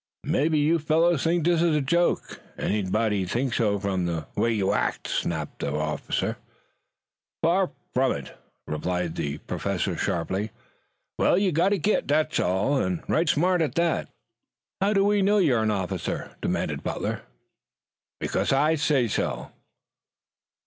"Maybe 0.25 0.57
you 0.57 0.79
fellows 0.79 1.23
think 1.23 1.45
this 1.45 1.61
is 1.61 1.75
a 1.75 1.79
joke. 1.79 2.41
Anybody'd 2.57 3.29
think 3.29 3.53
so 3.53 3.77
from 3.77 4.07
the 4.07 4.25
way 4.35 4.51
you 4.51 4.73
act," 4.73 5.07
snapped 5.07 5.59
the 5.59 5.75
officer. 5.75 6.37
"Far 7.43 7.69
from 7.93 8.13
it," 8.13 8.35
replied 8.65 9.13
the 9.13 9.37
Professor 9.37 9.95
sharply. 9.95 10.49
"Well, 11.19 11.37
you've 11.37 11.53
got 11.53 11.69
to 11.69 11.77
git, 11.77 12.07
that's 12.07 12.39
all, 12.39 12.81
and 12.81 13.03
right 13.07 13.29
smart 13.29 13.61
at 13.61 13.75
that." 13.75 14.07
"How 14.81 14.93
do 14.93 15.05
we 15.05 15.21
know 15.21 15.37
you 15.37 15.53
are 15.55 15.61
an 15.61 15.69
officer?" 15.69 16.35
demanded 16.41 16.81
Butler. 16.81 17.21
"Because 18.19 18.51
I 18.51 18.73
say 18.73 19.07
so." 19.07 19.51